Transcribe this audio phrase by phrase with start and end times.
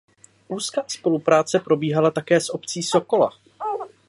[0.47, 3.29] Úzká spolupráce probíhala také s obcí Sokola.